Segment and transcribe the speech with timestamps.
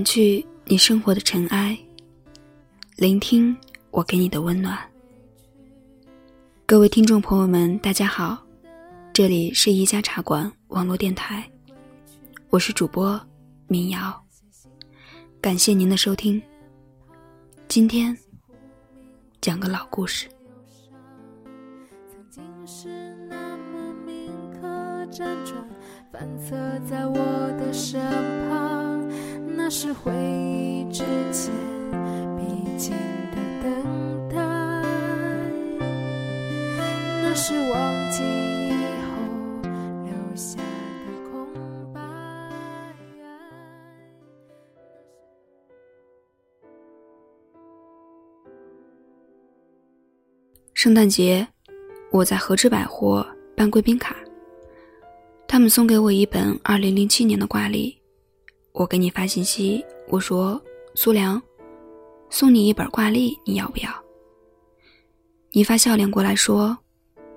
[0.00, 1.78] 掸去你生活的尘埃，
[2.96, 3.54] 聆听
[3.90, 4.78] 我给你的温暖。
[6.64, 8.38] 各位听众朋友们，大家好，
[9.12, 11.46] 这里是一家茶馆网络电台，
[12.48, 13.20] 我是主播
[13.66, 14.18] 民谣，
[15.38, 16.40] 感谢您的收听。
[17.68, 18.16] 今天
[19.40, 20.26] 讲个老故事。
[26.12, 26.54] 反侧
[26.88, 27.16] 在我
[27.58, 28.00] 的身
[28.50, 28.89] 旁，
[29.72, 31.54] 是回忆之前
[32.36, 32.42] 必
[32.76, 32.90] 经
[33.30, 34.34] 的等待，
[37.22, 38.72] 那是忘记以
[39.06, 39.08] 后
[40.04, 41.46] 留下的空
[41.94, 42.00] 白。
[50.74, 51.46] 圣诞节，
[52.10, 53.24] 我在和之百货
[53.56, 54.16] 办贵宾卡。
[55.46, 57.99] 他们送给我一本二零零七年的挂历，
[58.72, 60.60] 我给你发信息，我说
[60.94, 61.42] 苏良，
[62.30, 63.90] 送你一本挂历，你要不要？
[65.50, 66.76] 你发笑脸过来说，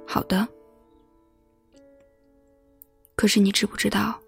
[0.06, 0.48] 好的。
[3.16, 4.20] 可是你知不知道？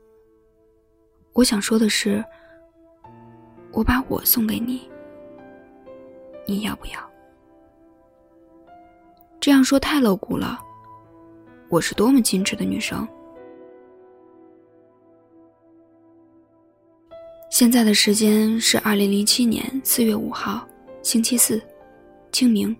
[1.33, 2.23] 我想说的是，
[3.71, 4.89] 我把我送给你，
[6.47, 6.99] 你要不要？
[9.39, 10.59] 这样说太露骨了，
[11.69, 13.07] 我是多么矜持的女生。
[17.57, 20.67] 现在的时间是二零零七年四月五号，
[21.01, 21.61] 星期四，
[22.29, 22.75] 清明。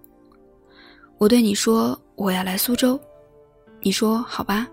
[1.17, 2.99] 我对你说我要来苏州，
[3.79, 4.67] 你说好吧，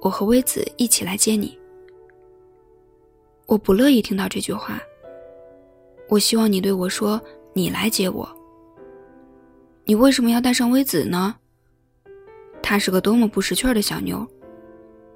[0.00, 1.56] 我和微子一起来接你。
[3.46, 4.80] 我不乐意听到这句话。
[6.08, 8.28] 我希望你对我说你来接我。
[9.84, 11.36] 你为什么要带上微子呢？
[12.60, 14.26] 她是个多么不识趣的小妞，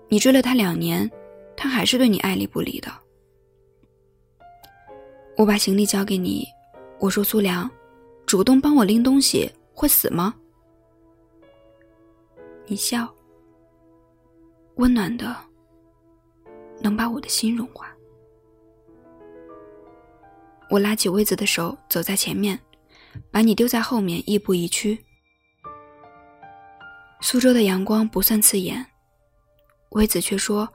[0.06, 1.10] 你追了她两年，
[1.56, 2.88] 她还是对你爱理不理的。
[5.38, 6.44] 我把行李交给你，
[6.98, 7.70] 我说苏良，
[8.26, 10.34] 主动帮我拎东西会死吗？
[12.66, 13.08] 你笑，
[14.74, 15.36] 温暖的，
[16.80, 17.88] 能把我的心融化。
[20.68, 22.58] 我拉起薇子的手，走在前面，
[23.30, 24.98] 把你丢在后面，亦步亦趋。
[27.20, 28.84] 苏州的阳光不算刺眼，
[29.90, 30.68] 薇子却说：“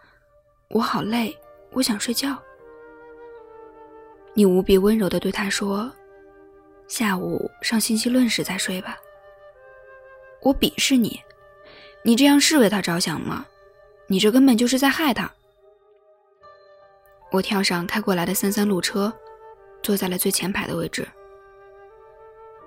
[0.72, 1.38] 我好累，
[1.74, 2.42] 我想睡觉。”
[4.34, 5.92] 你无比温柔的对他说
[6.88, 8.98] ：“下午上信息论时再睡吧。”
[10.42, 11.22] 我鄙视你，
[12.04, 13.46] 你这样是为他着想吗？
[14.08, 15.32] 你这根本就是在害他。
[17.32, 19.12] 我跳上开过来的三三路车，
[19.82, 21.08] 坐在了最前排的位置。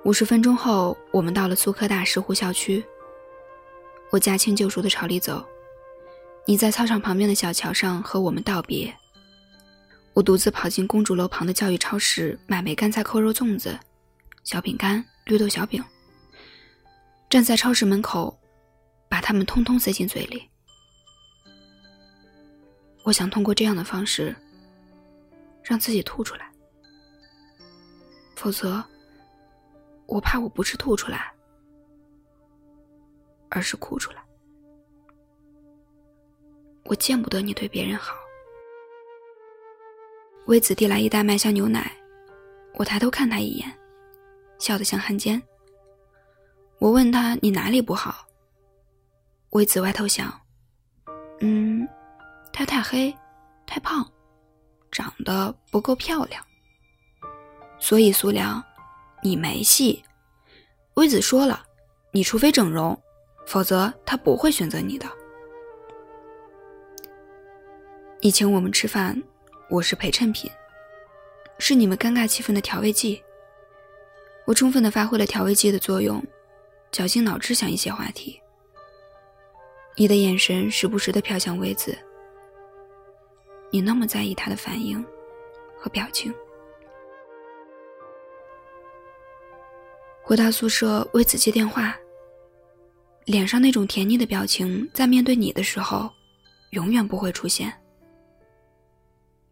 [0.05, 2.85] 五十分钟后，我们到了苏科大石湖校区。
[4.11, 5.45] 我驾轻就熟的朝里走，
[6.47, 8.95] 你在操场旁边的小桥上和我们道别。
[10.17, 13.79] 我独自跑进公主楼旁的教育超市，买梅干菜扣肉粽子、
[14.45, 15.85] 小饼干、绿豆小饼。
[17.29, 18.35] 站在超市门口，
[19.11, 20.49] 把它们通通塞进嘴里。
[23.03, 24.35] 我想通过这样的方式，
[25.63, 26.51] 让自己吐出来。
[28.37, 28.83] 否则，
[30.07, 31.31] 我怕我不是吐出来，
[33.51, 34.25] 而是哭出来。
[36.85, 38.17] 我见不得你对别人好。
[40.47, 41.91] 微子递来一袋麦香牛奶，
[42.75, 43.69] 我抬头看他一眼，
[44.59, 45.43] 笑得像汉奸。
[46.79, 48.25] 我问他：“你哪里不好？”
[49.51, 50.33] 微子歪头想
[51.43, 51.87] ：“嗯，
[52.53, 53.13] 他太黑，
[53.67, 54.09] 太胖，
[54.93, 56.41] 长得不够漂亮。
[57.81, 58.63] 所以苏良，
[59.25, 60.01] 你没戏。”
[60.95, 61.67] 微子说了
[62.13, 62.97] ：“你除非整容，
[63.47, 65.09] 否则他不会选择你的。”
[68.23, 69.21] 你请我们吃饭。
[69.69, 70.49] 我是陪衬品，
[71.59, 73.21] 是你们尴尬气氛的调味剂。
[74.45, 76.23] 我充分的发挥了调味剂的作用，
[76.93, 78.41] 绞尽脑汁想一些话题。
[79.97, 81.99] 你的眼神时不时的飘向薇子，
[83.73, 85.05] 你那么在意他的反应
[85.77, 86.33] 和表情。
[90.23, 91.97] 回到宿舍，薇子接电话，
[93.25, 96.09] 脸上那种甜腻的表情，在面对你的时候，
[96.71, 97.73] 永远不会出现。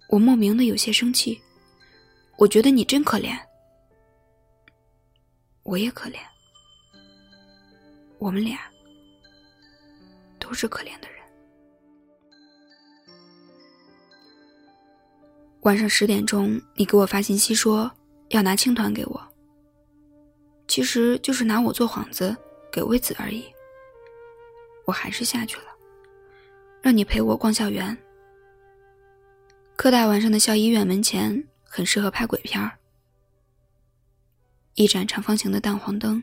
[0.09, 1.41] 我莫名的有些生气，
[2.37, 3.37] 我觉得你真可怜，
[5.63, 6.19] 我也可怜，
[8.19, 8.61] 我们俩
[10.39, 11.21] 都是可怜的人。
[15.63, 17.91] 晚上十点钟，你给我发信息说
[18.29, 19.29] 要拿青团给我，
[20.69, 22.37] 其实就是拿我做幌子
[22.71, 23.45] 给魏子而已。
[24.85, 25.65] 我还是下去了，
[26.83, 27.97] 让你陪我逛校园。
[29.77, 32.79] 科大晚上的校医院门前很适合拍鬼片儿。
[34.75, 36.23] 一盏长方形的淡黄灯，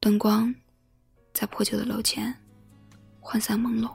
[0.00, 0.52] 灯光
[1.32, 2.34] 在破旧的楼前
[3.22, 3.90] 涣散朦胧。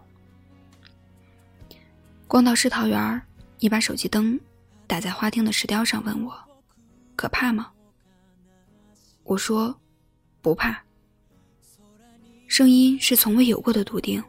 [2.27, 3.21] 逛到世桃园，
[3.59, 4.39] 你把手机灯
[4.87, 6.33] 打在花厅的石雕上，问我
[7.15, 7.71] 可怕吗？
[9.23, 9.77] 我说
[10.41, 10.81] 不怕。
[12.47, 14.23] 声音是从未有过的笃定。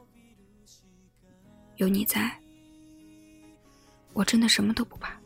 [1.76, 2.38] 有你在，
[4.18, 5.16] 我真的什么都不怕。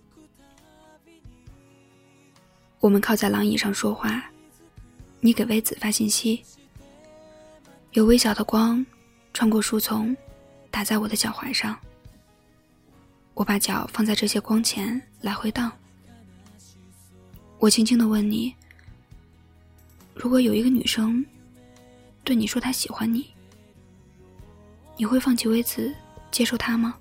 [2.78, 4.22] 我们靠在廊椅上说话，
[5.20, 6.42] 你给微子发信息。
[7.92, 8.84] 有微小的光
[9.32, 10.14] 穿过树丛，
[10.70, 11.74] 打在我的脚踝上。
[13.32, 15.72] 我把脚放在这些光前来回荡。
[17.60, 18.54] 我轻轻的问你：
[20.12, 21.24] 如果有一个女生
[22.22, 23.32] 对你说她喜欢你，
[24.98, 25.94] 你会放弃微子？
[26.30, 26.98] 接受她吗？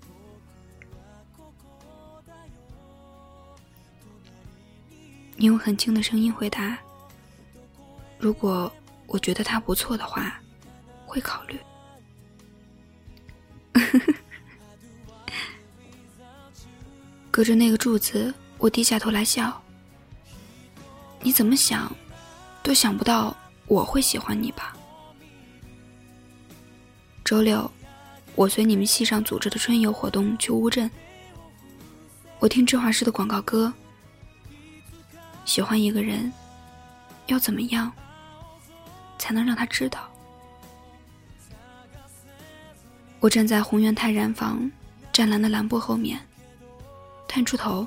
[5.42, 6.78] 你用很轻的声音回答
[8.22, 8.72] ：“如果
[9.08, 10.40] 我觉得他不错的话，
[11.08, 11.60] 会考虑。
[17.32, 19.60] ”隔着那个柱子，我低下头来笑。
[21.22, 21.92] 你怎么想，
[22.62, 23.36] 都想不到
[23.66, 24.78] 我会喜欢你吧？
[27.26, 27.68] 周六。
[28.36, 30.90] 我随你们系上组织的春游活动去乌镇。
[32.38, 33.74] 我听芝华士的广告歌。
[35.46, 36.32] 喜欢一个人，
[37.28, 37.92] 要怎么样
[39.18, 40.10] 才能让他知道？
[43.20, 44.72] 我站在宏源泰然坊
[45.14, 46.20] 湛蓝的蓝波后面，
[47.28, 47.86] 探出头，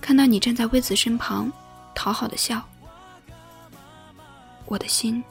[0.00, 1.50] 看到你站在微子身旁，
[1.94, 2.62] 讨好的笑，
[4.66, 5.22] 我的心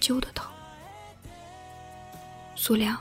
[0.00, 0.44] 揪得疼。
[2.56, 2.96] 苏亮，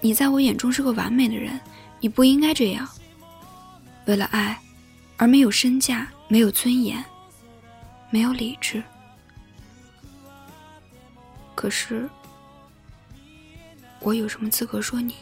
[0.00, 1.60] 你在我眼中是个完美的人，
[2.00, 2.88] 你不应该这样。
[4.06, 4.58] 为了爱，
[5.16, 7.02] 而没有身价，没有尊严，
[8.10, 8.82] 没有理智。
[11.54, 12.08] 可是，
[14.00, 15.14] 我有什么资格说你？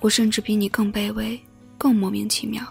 [0.00, 1.38] 我甚至比你更卑微，
[1.76, 2.64] 更莫名其妙。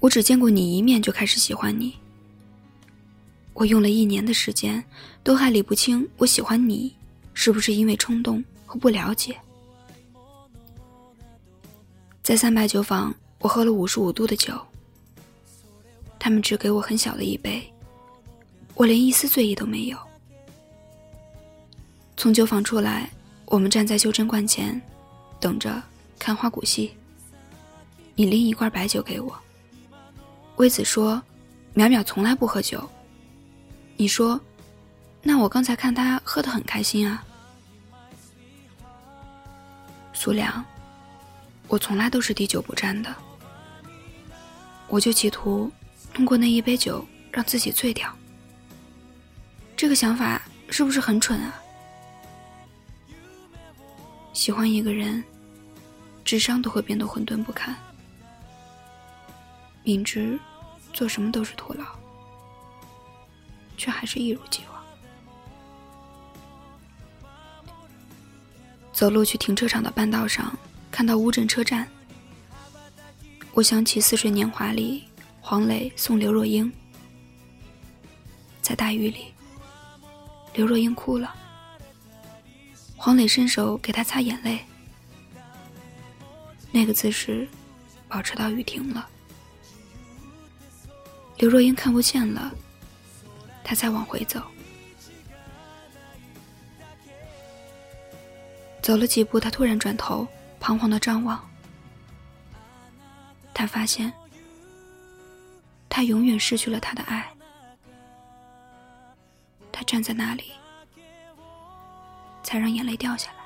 [0.00, 1.96] 我只见过你一面，就开始喜欢你。
[3.54, 4.84] 我用了一年的时间，
[5.22, 6.92] 都还理不清我喜欢你，
[7.34, 9.40] 是不是因为冲动和不了解。
[12.22, 14.54] 在三百酒坊，我喝了五十五度的酒，
[16.20, 17.60] 他们只给我很小的一杯，
[18.74, 19.98] 我连一丝醉意都没有。
[22.16, 23.10] 从酒坊出来，
[23.46, 24.80] 我们站在修真观前，
[25.40, 25.82] 等着
[26.16, 26.94] 看花鼓戏。
[28.14, 29.36] 你拎一罐白酒给我。
[30.56, 31.20] 微子说
[31.74, 32.88] ：“淼淼从来不喝酒。”
[33.98, 34.40] 你说，
[35.22, 37.24] 那我刚才看他喝得很开心啊。
[40.12, 40.64] 苏良，
[41.72, 43.16] 我从来都是滴酒不沾的，
[44.88, 45.72] 我就企图
[46.12, 48.14] 通过那一杯酒让自己醉掉。
[49.74, 51.54] 这个想法是不是很蠢啊？
[54.34, 55.24] 喜欢一个人，
[56.26, 57.74] 智商都会变得混沌不堪，
[59.82, 60.38] 明知
[60.92, 61.86] 做什么都是徒劳。
[63.78, 64.84] 却还是一如既往。
[68.92, 70.54] 走路去停车场的半道上，
[70.92, 71.88] 看到乌镇车站，
[73.54, 75.02] 我想起《似水年华》里
[75.40, 76.70] 黄磊送刘若英，
[78.60, 79.32] 在大雨里，
[80.52, 81.34] 刘若英哭了，
[82.94, 84.60] 黄磊伸手给她擦眼泪，
[86.70, 87.48] 那个姿势
[88.06, 89.08] 保持到雨停了，
[91.38, 92.52] 刘若英看不见了。
[93.64, 94.42] 他才往回走，
[98.82, 100.26] 走了几步，他突然转头，
[100.62, 101.44] 彷徨的张望。
[103.52, 104.12] 他发现，
[105.88, 107.28] 他永远失去了他的爱。
[109.72, 110.52] 他站在那里，
[112.44, 113.38] 才让眼泪掉下来。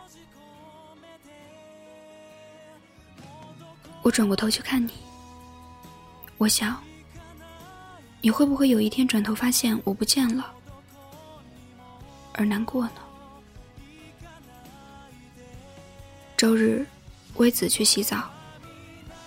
[4.03, 4.93] 我转过头去看你，
[6.37, 6.79] 我想。
[8.21, 10.53] 你会不会有一天转头发现我不见了，
[12.33, 13.01] 而难过呢？
[16.37, 16.85] 周日，
[17.39, 18.31] 微子去洗澡，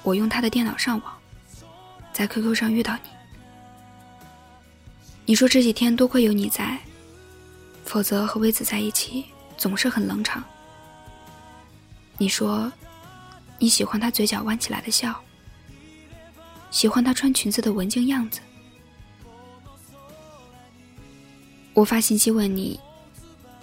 [0.03, 1.13] 我用他的电脑上网，
[2.11, 3.09] 在 QQ 上遇到你。
[5.25, 6.79] 你说这几天多亏有你在，
[7.85, 9.25] 否则和微子在一起
[9.57, 10.43] 总是很冷场。
[12.17, 12.71] 你说
[13.59, 15.19] 你喜欢他嘴角弯起来的笑，
[16.71, 18.39] 喜欢他穿裙子的文静样子。
[21.73, 22.79] 我发信息问你，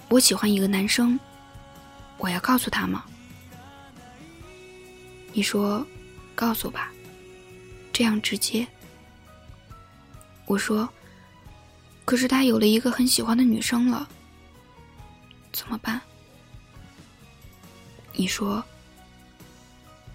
[0.08, 1.18] 我喜欢一个男生，
[2.16, 3.04] 我要告诉他吗？
[5.36, 5.86] 你说
[6.34, 6.90] ：“告诉吧，
[7.92, 8.66] 这样直接。”
[10.48, 10.88] 我说
[12.06, 14.08] ：“可是他有了一个很喜欢的女生了，
[15.52, 16.00] 怎么办？”
[18.16, 18.64] 你说：“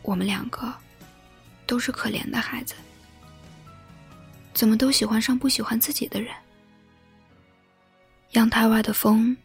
[0.02, 0.74] 我们两个
[1.68, 2.74] 都是可怜的孩子，
[4.56, 6.34] 怎么都喜欢上不喜欢自己的人？”
[8.34, 9.38] 阳台外的风，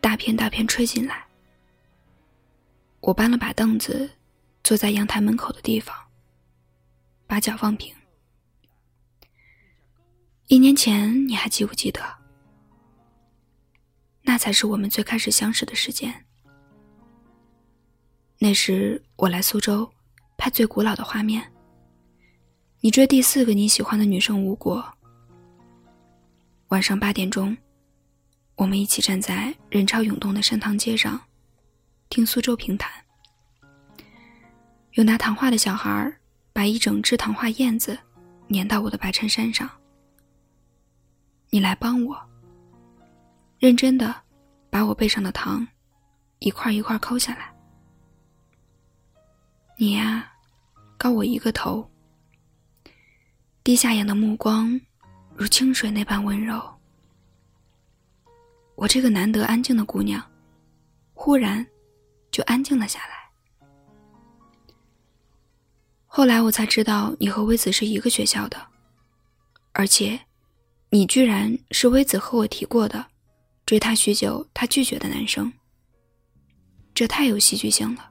[0.00, 1.24] 大片大片吹进来。
[2.98, 4.10] 我搬了把凳子，
[4.66, 5.94] 坐在阳台门口的地方，
[7.24, 7.94] 把脚放平。
[10.48, 12.00] 一年前，你还记不记得？
[14.22, 16.26] 那才是我们最开始相识的时间。
[18.38, 19.88] 那时我来苏州，
[20.36, 21.52] 拍最古老的画面。
[22.80, 24.84] 你追第四个你喜欢的女生无果。
[26.70, 27.56] 晚上八点钟，
[28.56, 31.22] 我们一起站在人潮涌动的盛唐街上。
[32.08, 32.90] 听苏州评弹，
[34.96, 36.10] 有拿糖画的小孩
[36.54, 37.98] 把一整只糖画燕子
[38.48, 39.70] 粘到我的白衬衫上。
[41.50, 42.18] 你来帮我，
[43.58, 44.14] 认真的
[44.70, 45.68] 把我背上的糖
[46.38, 47.54] 一块一块抠下来。
[49.76, 50.32] 你呀，
[50.96, 51.86] 高我一个头，
[53.62, 54.80] 低下眼的目光
[55.34, 56.58] 如清水那般温柔。
[58.76, 60.22] 我这个难得安静的姑娘，
[61.12, 61.64] 忽然。
[62.32, 63.15] 就安静了下来。
[66.16, 68.56] 后来我才知道，你和微子是一个学校的，
[69.72, 70.18] 而且，
[70.88, 73.04] 你居然是微子和我提过的，
[73.66, 75.52] 追她许久她拒绝的男生。
[76.94, 78.10] 这太有戏剧性了。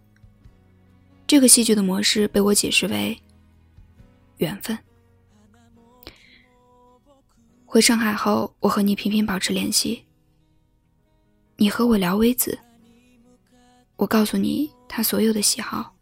[1.26, 3.20] 这个戏剧的模式被我解释为
[4.38, 4.78] 缘分。
[7.66, 10.06] 回上海后，我和你频频保持联系。
[11.56, 12.56] 你和我聊微子。
[13.96, 15.95] 我告诉你他所有的喜好。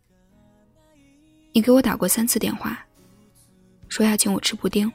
[1.53, 2.83] 你给我打过三次电话，
[3.87, 4.91] 说要请我吃布丁。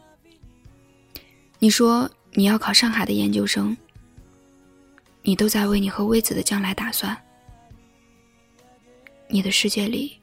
[1.60, 3.76] 你说你要考上海的研究生。
[5.22, 7.16] 你都在为你和微子的将来打算。
[9.28, 10.18] 你的世界里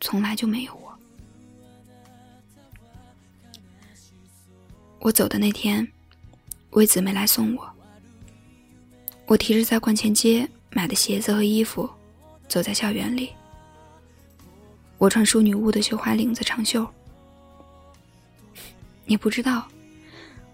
[0.00, 0.98] 从来就没有我。
[4.98, 5.86] 我走的那天，
[6.70, 7.72] 微子没来送我。
[9.26, 10.48] 我提着在观前街。
[10.72, 11.88] 买的鞋子和衣服，
[12.48, 13.32] 走在校园里。
[14.98, 16.86] 我穿淑女屋的绣花领子长袖。
[19.04, 19.68] 你不知道，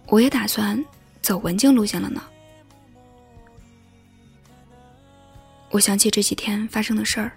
[0.06, 0.82] 我也打算
[1.20, 2.22] 走文静路线了呢。
[5.70, 7.32] 我想起这几天发生的事儿，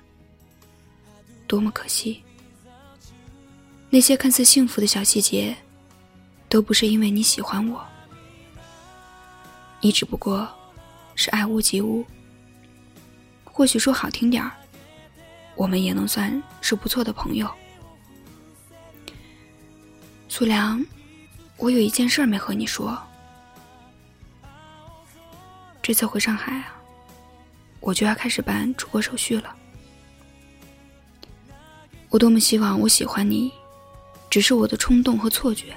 [1.47, 2.21] 多么可惜！
[3.89, 5.55] 那些看似幸福的小细节，
[6.49, 7.81] 都不是因为你喜欢我，
[9.79, 10.45] 你只不过
[11.15, 12.05] 是爱屋及乌。
[13.45, 14.51] 或许说好听点儿，
[15.55, 17.49] 我们也能算是不错的朋友。
[20.27, 20.85] 苏良，
[21.57, 22.97] 我有一件事没和你说。
[25.81, 26.75] 这次回上海啊，
[27.79, 29.55] 我就要开始办出国手续了。
[32.09, 33.51] 我多么希望我喜欢你，
[34.29, 35.75] 只是我的冲动和错觉。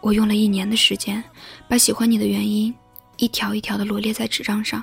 [0.00, 1.22] 我用了一年的时间，
[1.68, 2.74] 把喜欢你的原因
[3.16, 4.82] 一条一条的罗列在纸张上。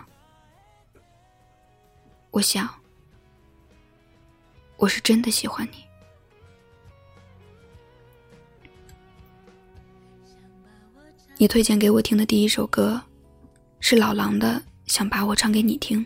[2.35, 2.69] 我想，
[4.75, 5.77] 我是真的喜欢你。
[11.37, 13.01] 你推荐给我听的第一首歌，
[13.79, 16.05] 是老狼的《想把我唱给你听》。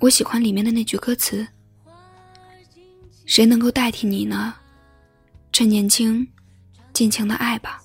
[0.00, 1.46] 我喜欢里面的那句歌词
[3.24, 4.52] ：“谁能够代替你呢？
[5.52, 6.26] 趁年轻，
[6.92, 7.80] 尽情的爱吧。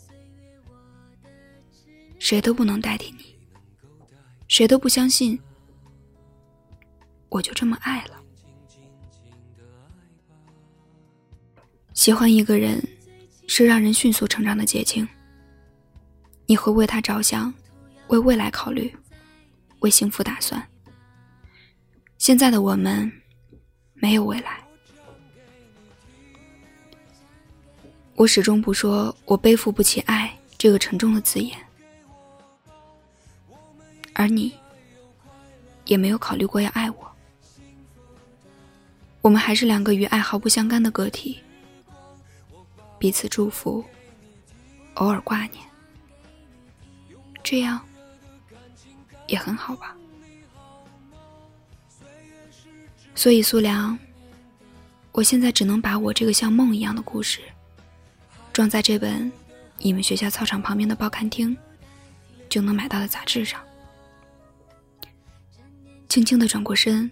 [2.18, 3.38] 谁都不能代替你，
[4.48, 5.40] 谁都不相信。”
[7.32, 8.22] 我就这么爱了。
[11.94, 12.86] 喜欢一个人，
[13.48, 15.08] 是让人迅速成长的捷径。
[16.46, 17.54] 你会为他着想，
[18.08, 18.94] 为未来考虑，
[19.80, 20.62] 为幸福打算。
[22.18, 23.10] 现在的我们，
[23.94, 24.62] 没有未来。
[28.16, 31.58] 我始终不说我背负不起爱这个沉重的字眼，
[34.14, 34.54] 而你，
[35.86, 37.11] 也没有考虑过要爱我。
[39.22, 41.40] 我们还是两个与爱毫不相干的个体，
[42.98, 43.86] 彼此祝福，
[44.96, 45.64] 偶尔挂念，
[47.44, 47.80] 这样
[49.28, 49.96] 也很好吧。
[53.14, 53.98] 所以苏良，
[55.12, 57.42] 我现在只能把我这个像梦一样的故事，
[58.52, 59.32] 装在这本
[59.78, 61.56] 你们学校操场旁边的报刊厅
[62.50, 63.62] 就能买到的杂志上，
[66.10, 67.10] 轻轻的转过身。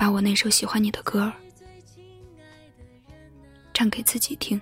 [0.00, 1.30] 把我那首喜欢你的歌
[3.74, 4.58] 唱给自己听。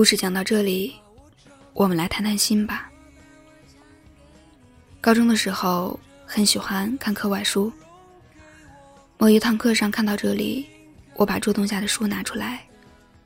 [0.00, 0.94] 故事讲到这里，
[1.74, 2.90] 我们来谈谈心吧。
[4.98, 7.70] 高中的时候很喜欢看课外书。
[9.18, 10.64] 某一堂课上看到这里，
[11.16, 12.66] 我把桌洞下的书拿出来，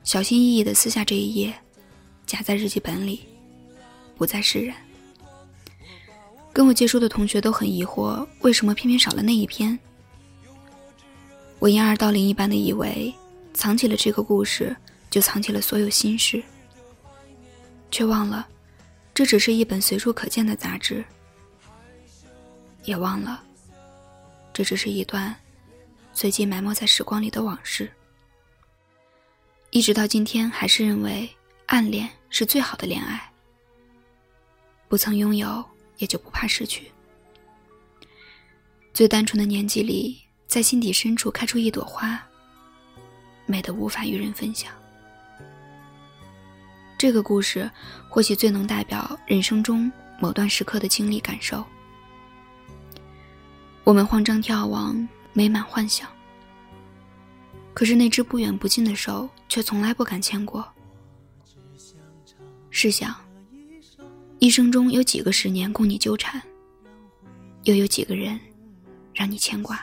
[0.03, 1.53] 小心翼翼的撕下这一页，
[2.25, 3.21] 夹在日记本里，
[4.17, 4.75] 不再释然。
[6.51, 9.79] 跟我借书的同学都很疑惑，为什么偏偏少了那一篇？
[11.59, 13.15] 我掩耳盗铃一般的以为，
[13.53, 14.75] 藏起了这个故事，
[15.09, 16.43] 就藏起了所有心事。
[17.95, 18.45] 却忘了，
[19.13, 21.01] 这只是一本随处可见的杂志；
[22.83, 23.41] 也忘了，
[24.51, 25.33] 这只是一段
[26.11, 27.89] 随即埋没在时光里的往事。
[29.69, 31.29] 一直到今天，还是认为
[31.67, 33.31] 暗恋是最好的恋爱。
[34.89, 35.63] 不曾拥有，
[35.97, 36.91] 也就不怕失去。
[38.93, 42.21] 最单纯的年纪里，在心底深处开出一朵花，
[43.45, 44.73] 美得无法与人分享。
[47.05, 47.69] 这个故事
[48.09, 51.63] 或许最能代表人生中某段时刻的经历感受。
[53.83, 56.09] 我们慌张眺望，美满幻想，
[57.75, 60.67] 可是那只不远不近的手却从来不敢牵过。
[62.71, 63.15] 试想，
[64.39, 66.41] 一生中有几个十年供你纠缠，
[67.65, 68.39] 又有几个人
[69.13, 69.79] 让你牵挂？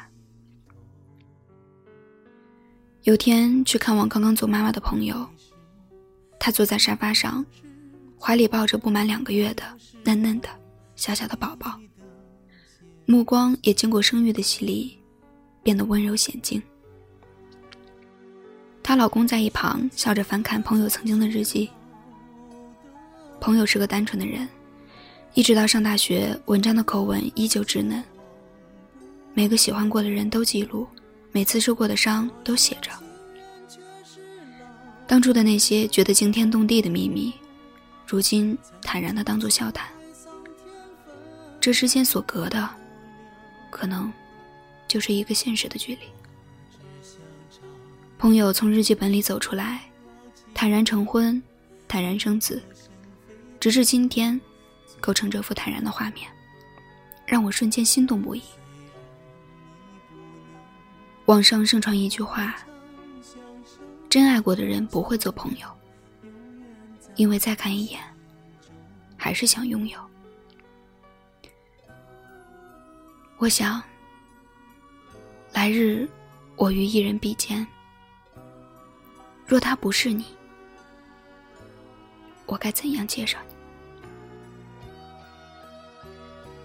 [3.05, 5.25] 有天去看望刚刚做妈妈的朋友。
[6.45, 7.47] 他坐在沙发上，
[8.19, 9.63] 怀里抱着不满两个月的
[10.03, 10.49] 嫩嫩的
[10.97, 11.79] 小小的宝宝，
[13.07, 14.99] 目光也经过生育的洗礼，
[15.63, 16.61] 变得温柔娴静。
[18.83, 21.71] 她老公在一旁笑着翻看朋友曾经的日记。
[23.41, 24.49] 朋友是个单纯的人，
[25.35, 28.03] 一直到上大学，文章的口吻依旧稚嫩。
[29.33, 30.89] 每个喜欢过的人都记录，
[31.31, 32.91] 每次受过的伤都写着。
[35.07, 37.33] 当初的那些觉得惊天动地的秘密，
[38.07, 39.87] 如今坦然的当作笑谈。
[41.61, 42.69] 这之间所隔的，
[43.71, 44.11] 可能
[44.89, 46.01] 就是一个现实的距离。
[48.19, 49.83] 朋友从日记本里走出来，
[50.55, 51.41] 坦然成婚，
[51.87, 52.63] 坦然生子，
[53.61, 54.41] 直至今天，
[54.99, 56.29] 构成这幅坦然的画面，
[57.27, 58.43] 让我瞬间心动不已。
[61.27, 62.57] 网上盛传一句话。
[64.13, 65.67] 真爱过的人不会做朋友，
[67.17, 67.99] 因为再看一眼，
[69.17, 69.99] 还是想拥有。
[73.39, 73.83] 我想，
[75.55, 76.07] 来日
[76.57, 77.67] 我与一人比肩，
[79.47, 80.27] 若他不是你，
[82.45, 83.55] 我该怎样介绍你？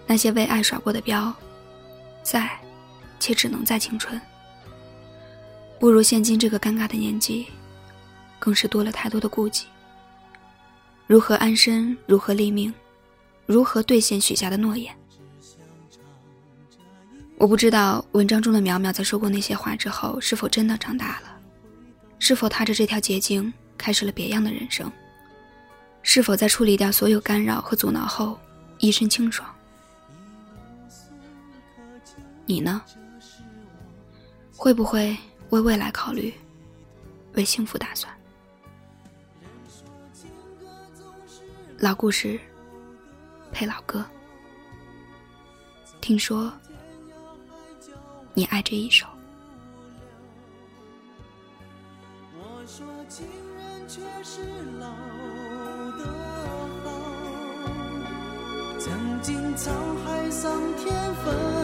[0.06, 1.34] 那些为爱耍过的标，
[2.22, 2.60] 在，
[3.18, 4.20] 且只能在青春。
[5.78, 7.46] 不如现今这个尴尬的年纪，
[8.38, 9.66] 更是多了太多的顾忌。
[11.06, 11.96] 如何安身？
[12.06, 12.74] 如何立命？
[13.46, 14.94] 如何兑现许下的诺言？
[17.36, 21.38] 我不知道文章中的淼淼在说过那些话之后，是否真的长大了？
[22.18, 24.90] 是否踏着这条捷径，开始了别样的人生？
[26.02, 28.36] 是否在处理掉所有干扰和阻挠后，
[28.78, 29.48] 一身清爽？
[32.44, 32.82] 你呢？
[34.56, 35.16] 会不会？
[35.50, 36.32] 为未来考虑，
[37.34, 38.12] 为幸福打算。
[41.78, 42.38] 老故事，
[43.52, 44.04] 配老歌。
[46.00, 46.52] 听说
[48.34, 49.06] 你爱这一首。
[52.34, 54.42] 我说情人却是
[54.78, 54.90] 老
[55.98, 56.04] 的
[56.84, 56.90] 好，
[58.78, 59.70] 曾经沧
[60.04, 61.57] 海桑田分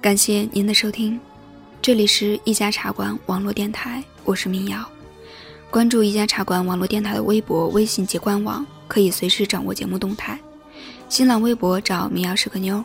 [0.00, 1.18] 感谢您的收听，
[1.80, 4.86] 这里是一家茶馆网络电台，我是民谣。
[5.70, 10.38] 关注一家茶馆网络电台的微博、微信及官网，可以随时掌握节目动态。
[11.08, 12.84] 新浪微博找“民谣是个妞”，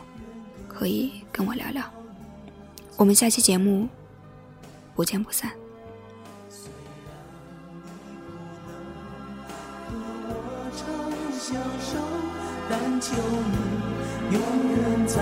[0.66, 1.84] 可以跟我聊聊。
[2.96, 3.86] 我们下期节目
[4.94, 5.59] 不见不散。
[11.50, 11.98] 相守，
[12.68, 15.20] 但求你永远在